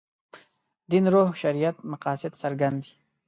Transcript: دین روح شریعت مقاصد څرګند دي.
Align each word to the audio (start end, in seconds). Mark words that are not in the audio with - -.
دین 0.89 1.05
روح 1.13 1.29
شریعت 1.41 1.75
مقاصد 1.91 2.31
څرګند 2.41 2.77
دي. 2.83 2.91